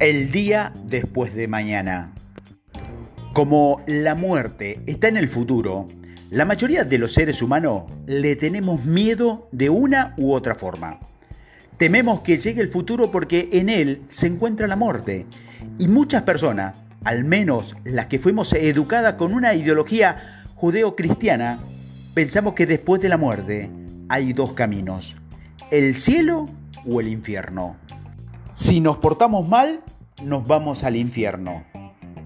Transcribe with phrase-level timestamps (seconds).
[0.00, 2.12] El día después de mañana.
[3.32, 5.88] Como la muerte está en el futuro,
[6.30, 11.00] la mayoría de los seres humanos le tenemos miedo de una u otra forma.
[11.78, 15.26] Tememos que llegue el futuro porque en él se encuentra la muerte.
[15.78, 21.58] Y muchas personas, al menos las que fuimos educadas con una ideología judeo-cristiana,
[22.14, 23.68] pensamos que después de la muerte
[24.08, 25.16] hay dos caminos,
[25.72, 26.48] el cielo
[26.86, 27.76] o el infierno.
[28.54, 29.82] Si nos portamos mal,
[30.22, 31.64] nos vamos al infierno.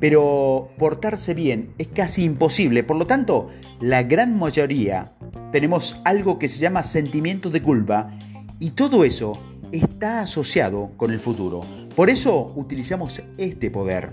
[0.00, 5.12] Pero portarse bien es casi imposible, por lo tanto, la gran mayoría
[5.52, 8.10] tenemos algo que se llama sentimiento de culpa
[8.58, 9.38] y todo eso
[9.70, 11.64] está asociado con el futuro.
[11.94, 14.12] Por eso utilizamos este poder.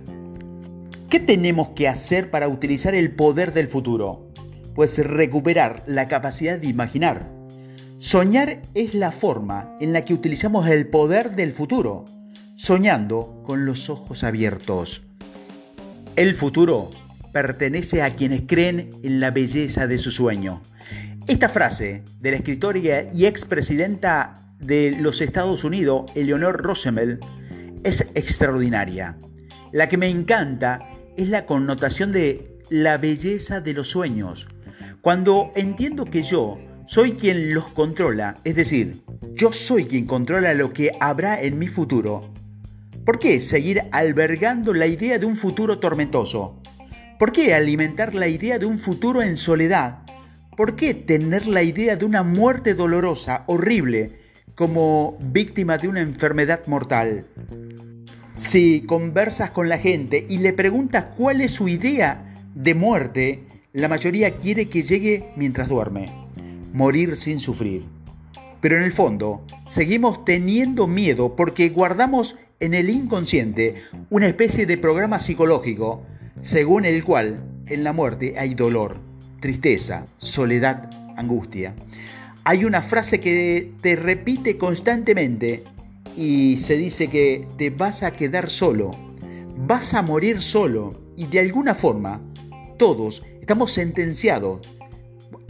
[1.10, 4.28] ¿Qué tenemos que hacer para utilizar el poder del futuro?
[4.76, 7.40] Pues recuperar la capacidad de imaginar
[8.00, 12.06] Soñar es la forma en la que utilizamos el poder del futuro,
[12.60, 15.04] soñando con los ojos abiertos.
[16.18, 16.92] El futuro
[17.32, 20.62] pertenece a quienes creen en la belleza de su sueño.
[21.28, 27.24] Esta frase de la escritora y expresidenta de los Estados Unidos, Eleanor Roosevelt,
[27.86, 29.18] es extraordinaria.
[29.72, 30.82] La que me encanta
[31.16, 34.50] es la connotación de la belleza de los sueños.
[35.00, 39.02] Cuando entiendo que yo soy quien los controla, es decir,
[39.34, 42.34] yo soy quien controla lo que habrá en mi futuro.
[43.10, 46.62] ¿Por qué seguir albergando la idea de un futuro tormentoso?
[47.18, 50.04] ¿Por qué alimentar la idea de un futuro en soledad?
[50.56, 54.20] ¿Por qué tener la idea de una muerte dolorosa, horrible,
[54.54, 57.26] como víctima de una enfermedad mortal?
[58.34, 63.88] Si conversas con la gente y le preguntas cuál es su idea de muerte, la
[63.88, 66.14] mayoría quiere que llegue mientras duerme
[66.74, 67.86] morir sin sufrir.
[68.62, 73.76] Pero en el fondo, seguimos teniendo miedo porque guardamos en el inconsciente
[74.10, 76.04] una especie de programa psicológico
[76.42, 78.98] según el cual en la muerte hay dolor,
[79.40, 81.76] tristeza, soledad, angustia.
[82.44, 85.64] Hay una frase que te repite constantemente
[86.16, 88.92] y se dice que te vas a quedar solo,
[89.58, 92.22] vas a morir solo y de alguna forma
[92.78, 94.68] todos estamos sentenciados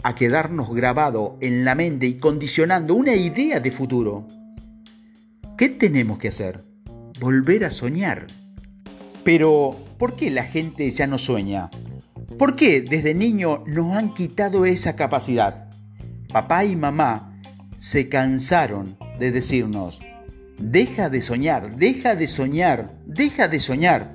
[0.02, 4.26] a quedarnos grabado en la mente y condicionando una idea de futuro.
[5.56, 6.69] ¿Qué tenemos que hacer?
[7.20, 8.28] Volver a soñar.
[9.24, 11.68] Pero, ¿por qué la gente ya no sueña?
[12.38, 15.68] ¿Por qué desde niño nos han quitado esa capacidad?
[16.32, 17.38] Papá y mamá
[17.76, 20.00] se cansaron de decirnos,
[20.58, 24.14] deja de soñar, deja de soñar, deja de soñar.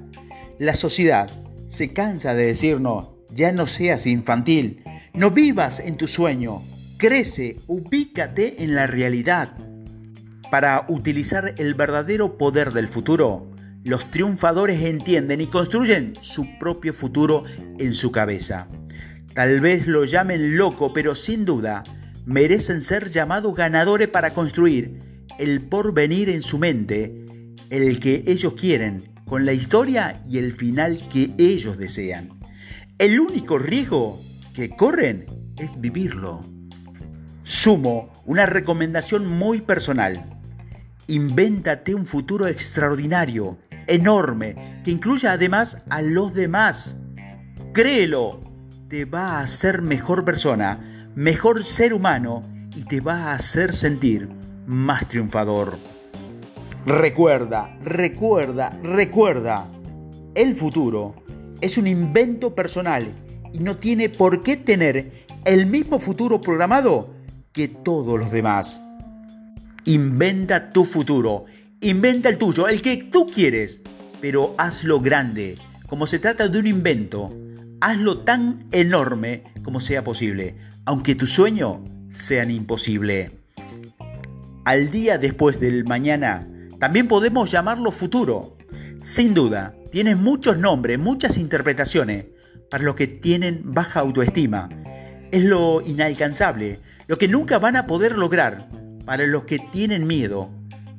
[0.58, 1.30] La sociedad
[1.68, 4.84] se cansa de decirnos, ya no seas infantil,
[5.14, 6.64] no vivas en tu sueño,
[6.98, 9.56] crece, ubícate en la realidad.
[10.52, 13.52] Para utilizar el verdadero poder del futuro,
[13.84, 17.44] los triunfadores entienden y construyen su propio futuro
[17.78, 18.68] en su cabeza.
[19.34, 21.84] Tal vez lo llamen loco, pero sin duda
[22.26, 25.00] merecen ser llamados ganadores para construir
[25.38, 27.26] el porvenir en su mente,
[27.70, 32.30] el que ellos quieren, con la historia y el final que ellos desean.
[32.98, 34.22] El único riesgo
[34.54, 35.26] que corren
[35.58, 36.42] es vivirlo.
[37.44, 40.35] Sumo una recomendación muy personal.
[41.08, 46.98] Invéntate un futuro extraordinario, enorme, que incluya además a los demás.
[47.74, 48.42] Créelo,
[48.90, 52.42] te va a hacer mejor persona, mejor ser humano
[52.76, 54.28] y te va a hacer sentir
[54.66, 55.78] más triunfador.
[56.88, 59.68] Recuerda, recuerda, recuerda,
[60.34, 61.16] el futuro
[61.62, 63.14] es un invento personal
[63.54, 67.14] y no tiene por qué tener el mismo futuro programado
[67.54, 68.82] que todos los demás.
[69.88, 71.46] Inventa tu futuro,
[71.80, 73.82] inventa el tuyo, el que tú quieres,
[74.20, 75.60] pero hazlo grande.
[75.86, 77.32] Como se trata de un invento,
[77.82, 83.30] hazlo tan enorme como sea posible, aunque tu sueño sean imposible.
[84.66, 86.48] Al día después del mañana,
[86.80, 88.58] también podemos llamarlo futuro.
[89.04, 92.26] Sin duda, tienes muchos nombres, muchas interpretaciones,
[92.72, 94.68] para los que tienen baja autoestima.
[95.32, 98.68] Es lo inalcanzable, lo que nunca van a poder lograr.
[99.06, 100.50] Para los que tienen miedo,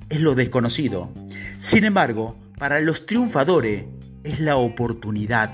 [0.08, 1.10] es lo desconocido.
[1.58, 3.84] Sin embargo, para los triunfadores,
[4.24, 5.52] es la oportunidad.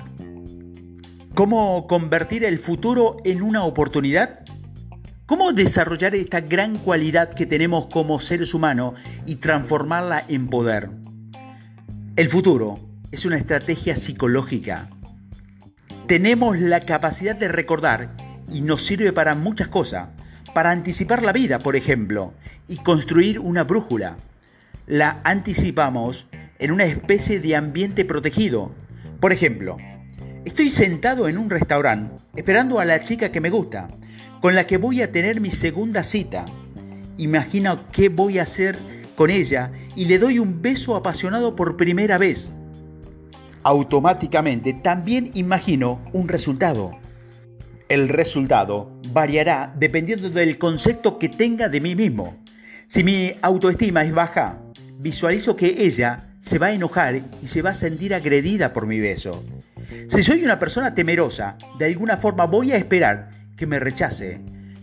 [1.34, 4.44] ¿Cómo convertir el futuro en una oportunidad?
[5.26, 8.94] ¿Cómo desarrollar esta gran cualidad que tenemos como seres humanos
[9.26, 10.90] y transformarla en poder?
[12.16, 14.88] El futuro es una estrategia psicológica
[16.12, 18.10] tenemos la capacidad de recordar
[18.52, 20.08] y nos sirve para muchas cosas,
[20.54, 22.32] para anticipar la vida, por ejemplo,
[22.69, 24.16] y construir una brújula.
[24.87, 26.26] La anticipamos
[26.58, 28.72] en una especie de ambiente protegido.
[29.20, 29.76] Por ejemplo,
[30.44, 33.88] estoy sentado en un restaurante esperando a la chica que me gusta,
[34.40, 36.44] con la que voy a tener mi segunda cita.
[37.19, 38.78] Imagino qué voy a hacer
[39.16, 42.52] con ella y le doy un beso apasionado por primera vez.
[43.62, 46.96] Automáticamente también imagino un resultado.
[47.93, 52.43] El resultado variará dependiendo del concepto que tenga de mí mismo.
[52.87, 54.62] Si mi autoestima es baja,
[54.94, 58.99] visualizo que ella se va a enojar y se va a sentir agredida por mi
[58.99, 59.44] beso.
[60.06, 63.29] Si soy una persona temerosa, de alguna forma voy a esperar
[63.59, 64.41] que me rechace.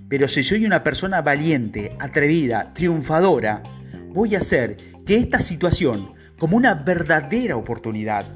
[0.07, 3.63] Pero si soy una persona valiente, atrevida, triunfadora,
[4.09, 4.77] voy a hacer
[5.07, 8.27] que esta situación como una verdadera oportunidad.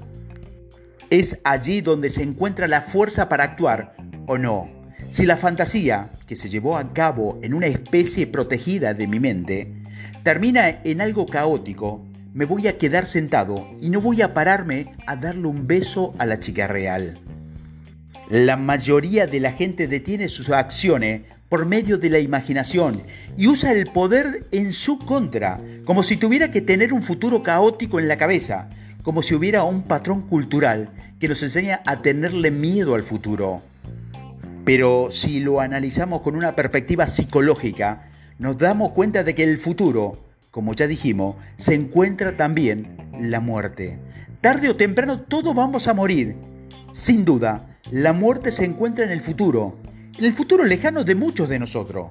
[1.11, 4.69] Es allí donde se encuentra la fuerza para actuar o no.
[5.09, 9.73] Si la fantasía, que se llevó a cabo en una especie protegida de mi mente,
[10.23, 15.15] termina en algo caótico, me voy a quedar sentado y no voy a pararme a
[15.15, 17.19] darle un beso a la chica real.
[18.29, 23.03] La mayoría de la gente detiene sus acciones por medio de la imaginación
[23.37, 27.99] y usa el poder en su contra, como si tuviera que tener un futuro caótico
[27.99, 28.69] en la cabeza,
[29.03, 33.61] como si hubiera un patrón cultural que nos enseña a tenerle miedo al futuro.
[34.65, 40.17] Pero si lo analizamos con una perspectiva psicológica, nos damos cuenta de que el futuro,
[40.51, 43.99] como ya dijimos, se encuentra también la muerte.
[44.39, 46.35] Tarde o temprano todos vamos a morir.
[46.91, 49.77] Sin duda, la muerte se encuentra en el futuro,
[50.17, 52.07] en el futuro lejano de muchos de nosotros.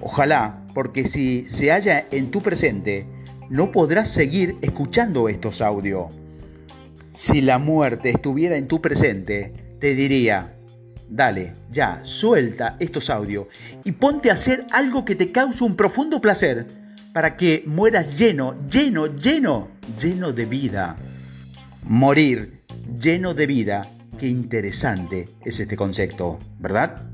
[0.00, 3.06] Ojalá, porque si se halla en tu presente,
[3.48, 6.06] no podrás seguir escuchando estos audios.
[7.12, 10.54] Si la muerte estuviera en tu presente, te diría,
[11.08, 13.46] dale, ya, suelta estos audios
[13.84, 16.66] y ponte a hacer algo que te cause un profundo placer
[17.12, 19.68] para que mueras lleno, lleno, lleno,
[20.00, 20.96] lleno de vida.
[21.84, 22.62] Morir
[22.98, 27.08] lleno de vida, qué interesante es este concepto, ¿verdad?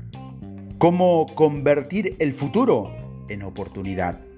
[0.77, 2.95] ¿Cómo convertir el futuro
[3.29, 4.30] en oportunidad?